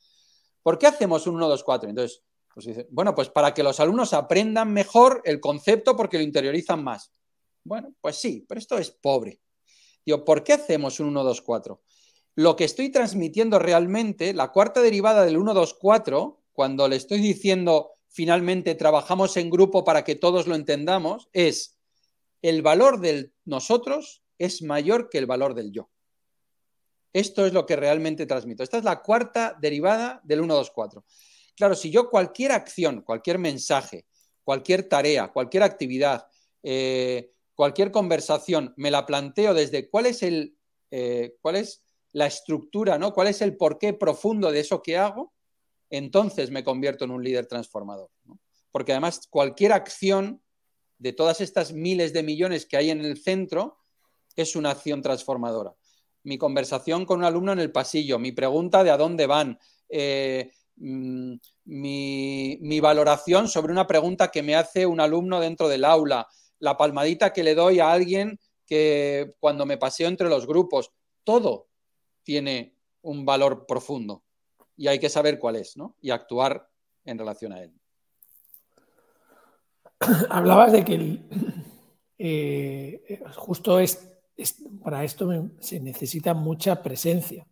[0.62, 1.90] ¿Por qué hacemos un 1, 2, 4?
[1.90, 2.22] Entonces,
[2.64, 7.12] pues bueno, pues para que los alumnos aprendan mejor el concepto porque lo interiorizan más.
[7.62, 9.40] Bueno, pues sí, pero esto es pobre.
[10.04, 11.82] Digo, ¿por qué hacemos un 1, 2, 4?
[12.34, 17.20] Lo que estoy transmitiendo realmente, la cuarta derivada del 1, 2, 4, cuando le estoy
[17.20, 21.78] diciendo finalmente trabajamos en grupo para que todos lo entendamos, es
[22.42, 25.90] el valor del nosotros es mayor que el valor del yo.
[27.12, 28.64] Esto es lo que realmente transmito.
[28.64, 31.04] Esta es la cuarta derivada del 1, 2, 4.
[31.58, 34.06] Claro, si yo cualquier acción, cualquier mensaje,
[34.44, 36.24] cualquier tarea, cualquier actividad,
[36.62, 40.56] eh, cualquier conversación, me la planteo desde cuál es el,
[40.92, 43.12] eh, cuál es la estructura, ¿no?
[43.12, 45.34] ¿Cuál es el porqué profundo de eso que hago?
[45.90, 48.08] Entonces me convierto en un líder transformador.
[48.70, 50.40] Porque además cualquier acción
[50.98, 53.78] de todas estas miles de millones que hay en el centro
[54.36, 55.74] es una acción transformadora.
[56.22, 60.52] Mi conversación con un alumno en el pasillo, mi pregunta de a dónde van, eh,
[60.78, 66.26] mm, mi, valoración sobre una pregunta que me hace un alumno dentro del aula,
[66.58, 70.92] la palmadita que le doy a alguien que cuando me paseo entre los grupos,
[71.24, 71.68] todo
[72.22, 74.24] tiene un valor profundo
[74.76, 75.96] y hay que saber cuál es, ¿no?
[76.00, 76.68] Y actuar
[77.04, 77.72] en relación a él.
[80.30, 81.22] Hablabas de que
[82.18, 84.08] eh, justo es,
[84.82, 87.46] para esto se necesita mucha presencia,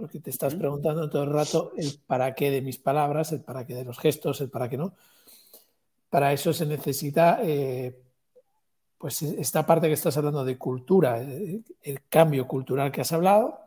[0.00, 3.66] porque te estás preguntando todo el rato el para qué de mis palabras, el para
[3.66, 4.94] qué de los gestos, el para qué no.
[6.08, 8.00] Para eso se necesita eh,
[8.96, 13.58] pues esta parte que estás hablando de cultura, eh, el cambio cultural que has hablado,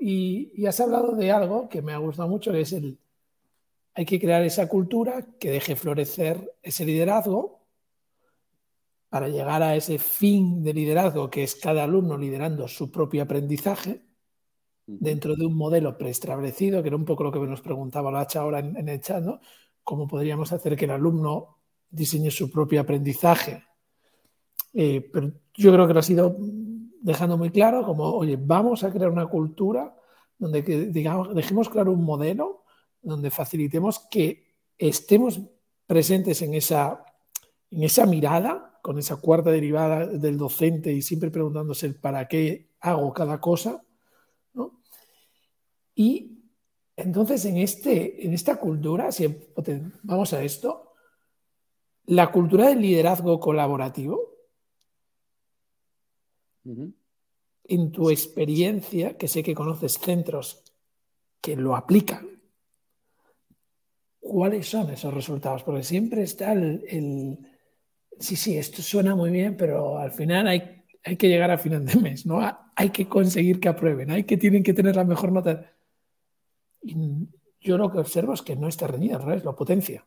[0.00, 2.98] y, has hablado de algo que me ha gustado mucho, que es el,
[3.94, 7.60] hay que crear esa cultura que deje florecer ese liderazgo
[9.08, 14.05] para llegar a ese fin de liderazgo que es cada alumno liderando su propio aprendizaje
[14.86, 18.60] dentro de un modelo preestablecido, que era un poco lo que nos preguntaba Lacha ahora
[18.60, 19.40] en, el chat, ¿no?
[19.82, 21.58] ¿Cómo podríamos hacer que el alumno
[21.90, 23.62] diseñe su propio aprendizaje
[24.78, 26.36] eh, pero yo creo que lo ha sido
[27.00, 29.96] dejando muy claro, como, oye, vamos a crear una cultura
[30.38, 32.64] donde digamos, dejemos claro un modelo
[33.00, 34.44] donde facilitemos que
[34.76, 35.40] estemos
[35.86, 37.04] presentes en esa,
[37.70, 43.14] en esa mirada, con esa cuarta derivada del docente y siempre preguntándose para qué hago
[43.14, 43.82] cada cosa.
[45.96, 46.44] Y
[46.94, 49.26] entonces en, este, en esta cultura, si
[50.02, 50.92] vamos a esto,
[52.04, 54.34] la cultura del liderazgo colaborativo
[57.64, 60.62] en tu experiencia, que sé que conoces centros
[61.40, 62.40] que lo aplican,
[64.20, 65.62] ¿cuáles son esos resultados?
[65.62, 67.38] Porque siempre está el,
[68.18, 71.84] sí, sí, esto suena muy bien, pero al final hay, hay que llegar a final
[71.86, 72.40] de mes, ¿no?
[72.74, 75.72] Hay que conseguir que aprueben, hay que tienen que tener la mejor nota.
[76.86, 77.28] Y
[77.60, 80.04] yo lo que observo es que no está reñida, al lo potencia.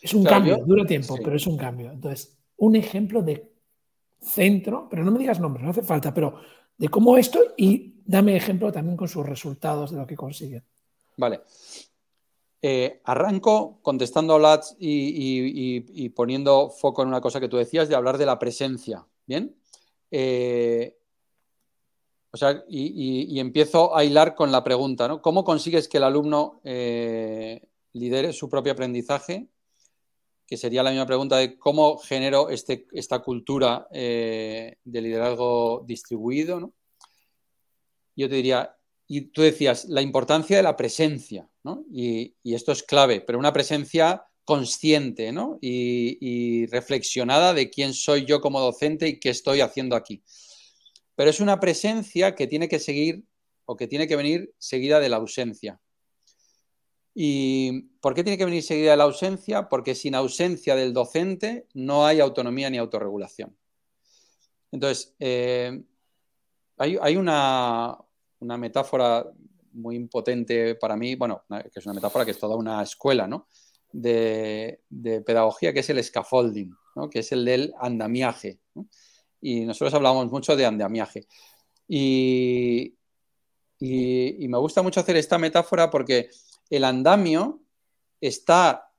[0.00, 1.90] Es un cambio, dura tiempo, pero es un cambio.
[1.90, 3.50] Entonces, un ejemplo de
[4.20, 6.40] centro, pero no me digas nombres, no hace falta, pero
[6.76, 10.62] de cómo esto y dame ejemplo también con sus resultados de lo que consiguen.
[11.16, 11.40] Vale.
[12.62, 17.94] Eh, arranco contestando a Lats y, poniendo foco en una cosa que tú decías de
[17.94, 19.06] hablar de la presencia.
[19.26, 19.54] ¿Bien?
[20.10, 20.96] Eh,
[22.36, 25.22] o sea, y, empiezo a hilar con la pregunta, ¿no?
[25.22, 27.62] ¿Cómo consigues que el alumno eh,
[27.94, 29.48] lidere su propio aprendizaje
[30.46, 36.72] que sería la misma pregunta de cómo genero este, esta cultura eh, de liderazgo distribuido.
[38.14, 38.76] Yo te diría,
[39.08, 41.84] y tú decías, la importancia de la presencia, ¿no?
[41.90, 45.58] y, esto es clave, pero una presencia consciente ¿no?
[45.60, 50.22] y, y, reflexionada de quién soy yo como docente y qué estoy haciendo aquí.
[51.16, 53.24] Pero es una presencia que tiene que seguir
[53.64, 55.80] o que tiene que venir seguida de la ausencia.
[57.14, 59.68] ¿Y por qué tiene que venir seguida la ausencia?
[59.68, 63.56] Porque sin ausencia del docente no hay autonomía ni autorregulación.
[64.70, 65.82] Entonces, eh,
[66.76, 67.96] hay, una,
[68.40, 69.24] metáfora
[69.72, 73.48] muy impotente para mí, bueno, que es una metáfora que es toda una escuela ¿no?
[73.92, 74.82] de,
[75.24, 77.08] pedagogía, que es el scaffolding, ¿no?
[77.08, 78.60] que es el del andamiaje.
[79.40, 81.26] Y nosotros hablamos mucho de andamiaje.
[81.88, 82.92] y,
[83.80, 86.30] me gusta mucho hacer esta metáfora porque
[86.70, 87.60] el andamio
[88.20, 88.92] está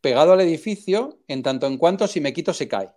[0.00, 2.90] pegado al edificio en tanto en cuanto si me quito se cae.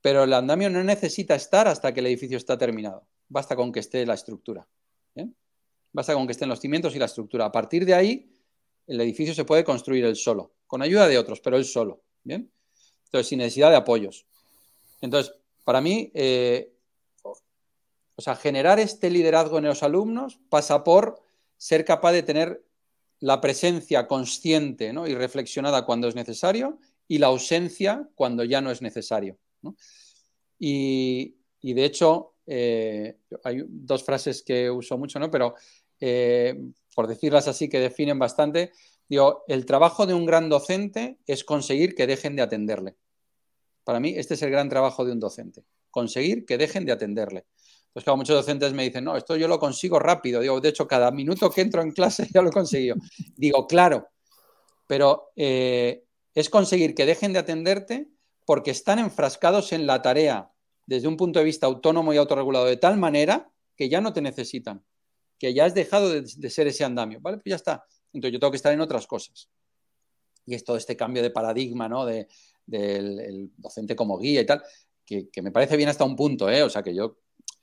[0.00, 3.06] Pero el andamio no necesita estar hasta que el edificio está terminado.
[3.28, 4.66] Basta con que esté la estructura.
[5.92, 7.44] Basta con que estén los cimientos y la estructura.
[7.44, 8.28] A partir de ahí,
[8.86, 12.02] el edificio se puede construir él solo, con ayuda de otros, pero él solo.
[12.24, 12.50] ¿bien?
[13.04, 14.26] Entonces, sin necesidad de apoyos.
[15.00, 15.32] Entonces,
[15.64, 16.72] para mí, eh,
[18.16, 21.20] o sea, generar este liderazgo en los alumnos pasa por
[21.56, 22.64] ser capaz de tener
[23.20, 28.82] la presencia consciente y reflexionada cuando es necesario y la ausencia cuando ya no es
[28.82, 29.38] necesario.
[30.58, 35.30] Y, de hecho, eh, hay dos frases que uso mucho, ¿no?
[35.30, 35.54] pero
[36.00, 36.54] eh,
[36.94, 38.72] por decirlas así que definen bastante,
[39.08, 42.96] digo, el trabajo de un gran docente es conseguir que dejen de atenderle.
[43.84, 47.46] Para mí, este es el gran trabajo de un docente, conseguir que dejen de atenderle.
[47.94, 50.40] Entonces, claro, muchos docentes me dicen, no, esto yo lo consigo rápido.
[50.40, 52.94] Digo, de hecho, cada minuto que entro en clase ya lo he.
[53.36, 54.08] Digo, claro,
[54.88, 58.08] pero eh, es conseguir que dejen de atenderte
[58.44, 60.50] porque están enfrascados en la tarea
[60.86, 64.20] desde un punto de vista autónomo y autorregulado de tal manera que ya no te
[64.20, 64.84] necesitan,
[65.38, 67.38] que ya has dejado de, ser ese andamio, ¿vale?
[67.38, 67.86] Pues ya está.
[68.12, 69.48] Entonces yo tengo que estar en otras cosas.
[70.46, 72.04] Y es todo este cambio de paradigma, ¿no?
[72.04, 72.28] De,
[72.66, 74.62] del docente como guía y tal,
[75.04, 76.62] que, me parece bien hasta un punto, ¿eh?
[76.62, 77.18] O sea, que yo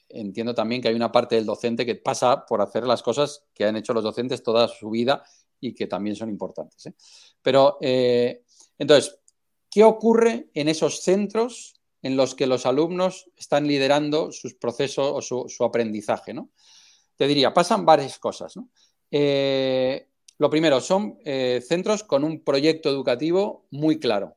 [0.10, 3.66] entiendo también que hay una parte del docente que pasa por hacer las cosas que
[3.66, 5.24] han hecho los docentes toda su vida
[5.60, 6.86] y que también son importantes.
[6.86, 6.94] ¿eh?
[7.42, 8.44] Pero, eh,
[8.78, 9.20] entonces,
[9.70, 15.48] ¿qué ocurre en esos centros en los que los alumnos están liderando sus procesos o
[15.48, 16.34] su, aprendizaje?
[16.34, 16.50] ¿no?
[17.16, 18.56] Te diría, pasan varias cosas.
[19.12, 20.08] Eh,
[20.40, 24.36] lo primero, son centros con un proyecto educativo muy claro,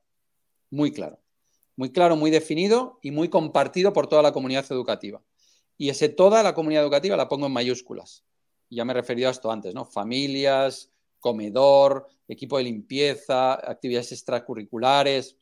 [0.74, 1.20] muy claro,
[1.76, 5.22] muy claro, muy definido y muy compartido por toda la comunidad educativa.
[5.76, 8.24] Y ese toda la comunidad educativa la pongo en mayúsculas.
[8.70, 9.84] Ya me he referido a esto antes, ¿no?
[9.84, 15.36] Familias, comedor, equipo de limpieza, actividades extracurriculares,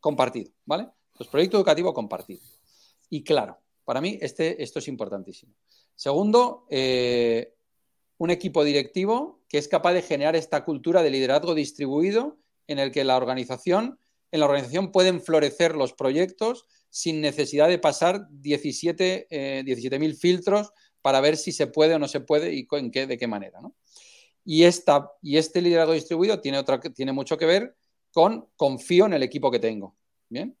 [0.00, 0.88] compartido, ¿vale?
[1.16, 2.40] Pues proyecto educativo compartido.
[3.08, 5.52] Y claro, para mí este, esto es importantísimo.
[5.94, 7.54] Segundo, eh,
[8.18, 12.90] un equipo directivo que es capaz de generar esta cultura de liderazgo distribuido en el
[12.90, 13.98] que la organización,
[14.32, 21.20] en la organización pueden florecer los proyectos sin necesidad de pasar 17.000 eh, filtros para
[21.20, 23.60] ver si se puede o no se puede y en qué, de qué manera.
[23.60, 23.74] ¿no?
[24.44, 27.76] Y, esta, y este liderazgo distribuido tiene, otra, tiene mucho que ver
[28.12, 29.96] con confío en el equipo que tengo.
[30.28, 30.56] Bien.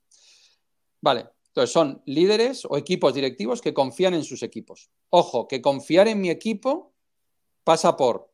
[1.00, 4.90] Vale, entonces son líderes o equipos directivos que confían en sus equipos.
[5.10, 6.92] Ojo, que confiar en mi equipo
[7.64, 8.32] pasa por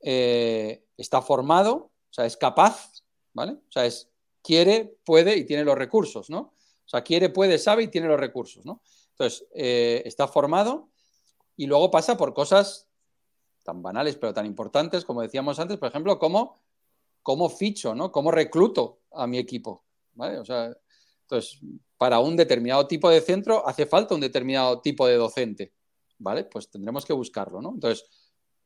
[0.00, 3.52] eh, está formado, o sea, es capaz, ¿vale?
[3.52, 4.09] O sea, es
[4.42, 6.38] quiere, puede y tiene los recursos, ¿no?
[6.40, 8.82] O sea, quiere, puede, sabe y tiene los recursos, ¿no?
[9.12, 10.88] Entonces, eh, está formado
[11.56, 12.88] y luego pasa por cosas
[13.62, 16.62] tan banales pero tan importantes, como decíamos antes, por ejemplo, cómo,
[17.22, 18.10] cómo ficho, ¿no?
[18.10, 20.38] Cómo recluto a mi equipo, ¿vale?
[20.38, 20.74] O sea,
[21.22, 21.60] entonces,
[21.96, 25.72] para un determinado tipo de centro hace falta un determinado tipo de docente,
[26.18, 26.44] ¿vale?
[26.44, 27.70] Pues tendremos que buscarlo, ¿no?
[27.74, 28.08] Entonces,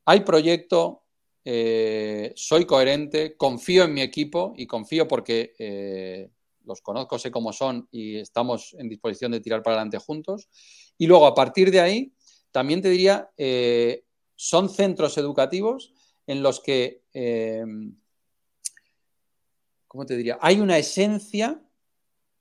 [0.05, 1.03] hay proyecto,
[1.47, 6.31] eh, soy coherente, confío en mi equipo y confío porque eh,
[6.63, 10.49] los conozco, sé cómo son y estamos en disposición de tirar para adelante juntos.
[10.97, 12.13] Y luego, a partir de ahí,
[12.51, 14.05] también te diría, eh,
[14.35, 15.93] son centros educativos
[16.25, 17.03] en los que,
[19.87, 20.39] ¿cómo te diría?
[20.41, 21.61] Hay una esencia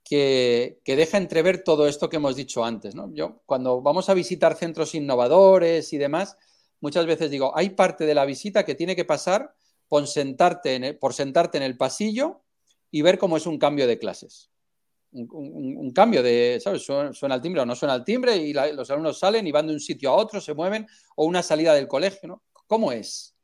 [0.02, 2.94] que, deja entrever todo esto que hemos dicho antes.
[3.12, 6.38] Yo, cuando vamos a visitar centros innovadores y demás,
[6.84, 9.54] muchas veces digo, hay parte de la visita que tiene que pasar
[9.88, 12.42] por sentarte en el, por sentarte en el pasillo
[12.90, 14.50] y ver cómo es un cambio de clases.
[15.12, 16.82] Un, cambio de, ¿sabes?
[16.82, 19.72] Suena, el timbre o no suena el timbre y los alumnos salen y van de
[19.72, 22.42] un sitio a otro, se mueven, o una salida del colegio, ¿no?
[22.66, 23.34] ¿Cómo es?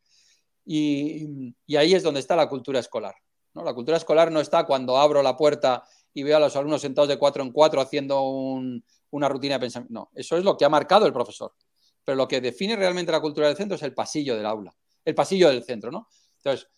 [0.66, 3.14] Y, ahí es donde está la cultura escolar.
[3.54, 3.64] ¿no?
[3.64, 7.08] La cultura escolar no está cuando abro la puerta y veo a los alumnos sentados
[7.08, 9.94] de cuatro en cuatro haciendo una rutina de pensamiento.
[9.94, 11.54] No, eso es lo que ha marcado el profesor.
[12.04, 15.14] Pero lo que define realmente la cultura del centro es el pasillo del aula, el
[15.14, 16.08] pasillo del centro, ¿no?
[16.36, 16.68] Entonces,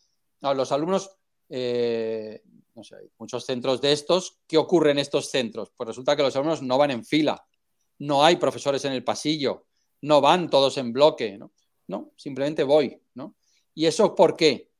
[0.41, 1.17] los alumnos
[1.49, 2.43] eh,
[2.75, 4.39] no sé, hay muchos centros de estos.
[4.47, 5.73] ¿Qué ocurre en estos centros?
[5.77, 7.47] Pues resulta que los alumnos no van en fila,
[7.99, 9.67] no hay profesores en el pasillo,
[10.01, 11.53] no van todos en bloque, ¿no?
[11.89, 13.37] No, simplemente voy, ¿no?
[13.75, 14.71] ¿Y eso por qué?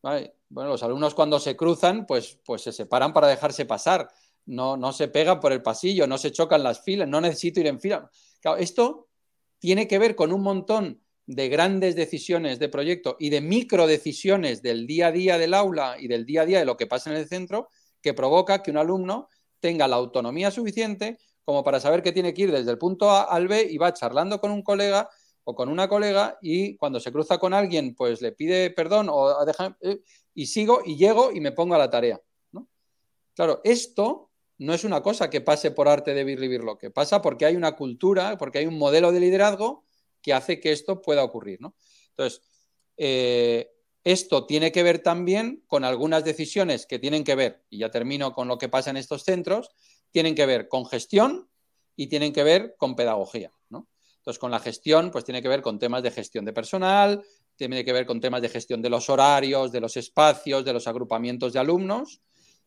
[0.00, 4.08] Bueno, los alumnos cuando se cruzan, pues, pues se separan para dejarse pasar,
[4.46, 7.68] no, no se pegan por el pasillo, no se chocan las filas, no necesito ir
[7.68, 8.10] en fila.
[8.40, 9.08] Claro, esto
[9.62, 14.60] tiene que ver con un montón de grandes decisiones de proyecto y de micro decisiones
[14.60, 17.10] del día a día del aula y del día a día de lo que pasa
[17.10, 17.68] en el centro,
[18.02, 19.28] que provoca que un alumno
[19.60, 23.22] tenga la autonomía suficiente como para saber que tiene que ir desde el punto A
[23.22, 25.08] al B y va charlando con un colega
[25.44, 29.44] o con una colega y cuando se cruza con alguien, pues le pide perdón o
[29.44, 30.00] deja, eh,
[30.34, 32.20] y sigo y llego y me pongo a la tarea.
[33.36, 34.31] Claro, esto
[34.62, 37.72] no es una cosa que pase por arte de vivirlo, que pasa porque hay una
[37.72, 39.84] cultura, porque hay un modelo de liderazgo
[40.22, 41.60] que hace que esto pueda ocurrir.
[41.60, 41.74] ¿no?
[42.10, 42.42] Entonces,
[42.96, 43.72] eh,
[44.04, 48.32] esto tiene que ver también con algunas decisiones que tienen que ver, y ya termino
[48.32, 49.70] con lo que pasa en estos centros,
[50.12, 51.48] tienen que ver con gestión
[51.96, 53.52] y tienen que ver con pedagogía.
[53.68, 53.88] ¿no?
[54.18, 57.24] Entonces, con la gestión, pues tiene que ver con temas de gestión de personal,
[57.56, 60.86] tiene que ver con temas de gestión de los horarios, de los espacios, de los
[60.86, 62.20] agrupamientos de alumnos,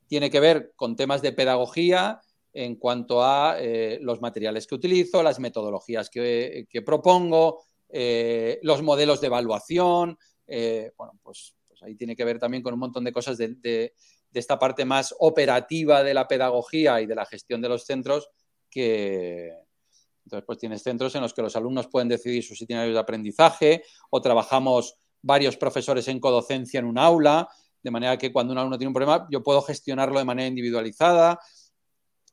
[0.07, 2.21] tiene que ver con temas de pedagogía
[2.55, 9.19] en cuanto a eh, los materiales que utilizo, las metodologías que, propongo, eh, los modelos
[9.19, 10.17] de evaluación.
[10.47, 13.93] Eh, bueno, pues, pues, ahí tiene que ver también con un montón de cosas de,
[14.33, 18.29] esta parte más operativa de la pedagogía y de la gestión de los centros
[18.69, 19.51] que,
[20.23, 23.83] Entonces, pues tienes centros en los que los alumnos pueden decidir sus itinerarios de aprendizaje
[24.09, 27.49] o trabajamos varios profesores en codocencia en un aula,
[27.85, 31.39] de manera que cuando un alumno tiene un problema yo puedo gestionarlo de manera individualizada,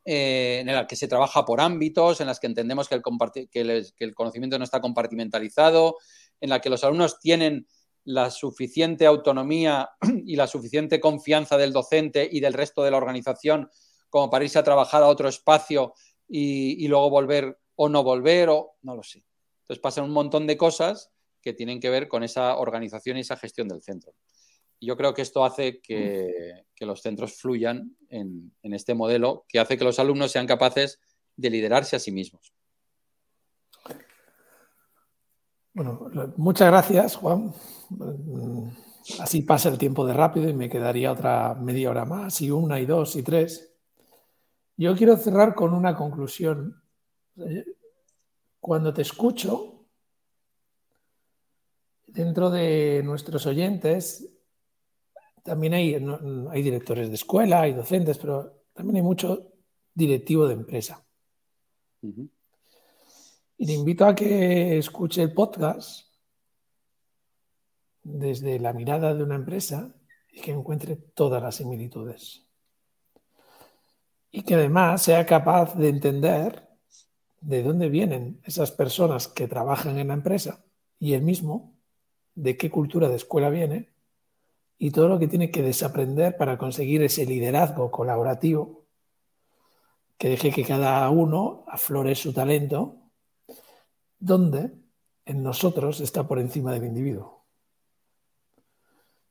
[0.03, 4.59] eh, en la que se trabaja por ámbitos, en las que entendemos que el, conocimiento
[4.59, 5.99] no está compartimentalizado,
[6.41, 7.67] en la que los alumnos tienen
[8.05, 9.91] la suficiente autonomía
[10.25, 13.69] y la suficiente confianza del docente y del resto de la organización
[14.09, 15.93] como para irse a trabajar a otro espacio
[16.27, 19.23] y, luego volver o no volver o no lo sé.
[19.61, 21.11] Entonces pasan un montón de cosas
[21.43, 24.15] que tienen que ver con esa organización y esa gestión del centro.
[24.87, 29.79] Yo creo que esto hace que, los centros fluyan en, en este modelo que hace
[29.79, 30.99] que los alumnos sean capaces
[31.37, 32.53] de liderarse a sí mismos.
[35.75, 37.55] Bueno, muchas gracias, Juan.
[39.21, 42.81] Así pasa el tiempo de rápido y me quedaría otra media hora más, y una,
[42.81, 43.73] y dos, y tres.
[44.77, 46.83] Yo quiero cerrar con una conclusión.
[48.61, 49.87] Cuando te escucho,
[52.07, 54.29] dentro de nuestros oyentes,
[55.43, 55.95] también hay,
[56.51, 59.53] hay directores de escuela, hay docentes, pero también hay mucho
[59.95, 61.05] directivo de empresa.
[62.03, 66.07] Y te invito a que escuche el podcast
[68.03, 69.95] desde la mirada de una empresa
[70.33, 72.47] y que encuentre todas las similitudes.
[74.31, 76.69] Y que además sea capaz de entender
[77.41, 80.65] de dónde vienen esas personas que trabajan en la empresa
[80.99, 81.75] y él mismo,
[82.35, 83.92] de qué cultura de escuela viene
[84.83, 88.83] y todo lo que tiene que desaprender para conseguir ese liderazgo colaborativo
[90.19, 92.97] que deje que cada uno aflore su talento,
[94.19, 94.73] donde
[95.25, 97.45] en nosotros está por encima del individuo.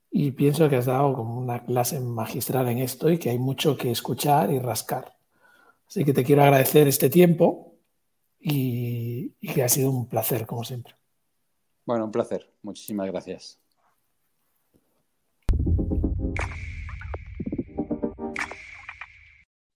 [0.10, 3.76] Y pienso que has dado como una clase magistral en esto y que hay mucho
[3.76, 5.18] que escuchar y rascar.
[5.86, 7.76] Así que te quiero agradecer este tiempo
[8.40, 10.96] y, y que ha sido un placer, como siempre.
[11.86, 12.50] Bueno, un placer.
[12.62, 13.61] Muchísimas gracias.